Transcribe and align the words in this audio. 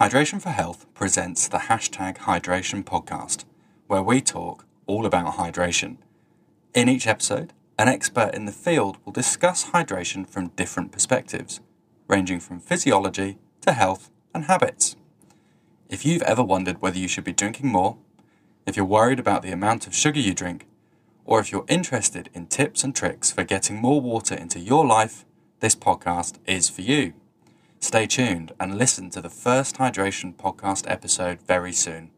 Hydration 0.00 0.40
for 0.40 0.50
Health 0.50 0.86
presents 0.94 1.48
the 1.48 1.58
hashtag 1.58 2.18
Hydration 2.18 2.84
podcast, 2.84 3.44
where 3.88 4.00
we 4.00 4.20
talk 4.20 4.64
all 4.86 5.04
about 5.04 5.34
hydration. 5.34 5.96
In 6.72 6.88
each 6.88 7.08
episode, 7.08 7.52
an 7.76 7.88
expert 7.88 8.32
in 8.32 8.44
the 8.44 8.52
field 8.52 8.98
will 9.04 9.12
discuss 9.12 9.70
hydration 9.70 10.24
from 10.24 10.50
different 10.50 10.92
perspectives, 10.92 11.58
ranging 12.06 12.38
from 12.38 12.60
physiology 12.60 13.38
to 13.62 13.72
health 13.72 14.08
and 14.32 14.44
habits. 14.44 14.94
If 15.88 16.06
you've 16.06 16.22
ever 16.22 16.44
wondered 16.44 16.80
whether 16.80 16.96
you 16.96 17.08
should 17.08 17.24
be 17.24 17.32
drinking 17.32 17.72
more, 17.72 17.96
if 18.68 18.76
you're 18.76 18.86
worried 18.86 19.18
about 19.18 19.42
the 19.42 19.50
amount 19.50 19.88
of 19.88 19.96
sugar 19.96 20.20
you 20.20 20.32
drink, 20.32 20.68
or 21.24 21.40
if 21.40 21.50
you're 21.50 21.64
interested 21.66 22.30
in 22.32 22.46
tips 22.46 22.84
and 22.84 22.94
tricks 22.94 23.32
for 23.32 23.42
getting 23.42 23.78
more 23.78 24.00
water 24.00 24.36
into 24.36 24.60
your 24.60 24.86
life, 24.86 25.24
this 25.58 25.74
podcast 25.74 26.36
is 26.46 26.68
for 26.68 26.82
you. 26.82 27.14
Stay 27.80 28.06
tuned 28.06 28.52
and 28.58 28.76
listen 28.76 29.08
to 29.10 29.20
the 29.20 29.30
first 29.30 29.76
hydration 29.76 30.34
podcast 30.34 30.90
episode 30.90 31.40
very 31.42 31.72
soon. 31.72 32.10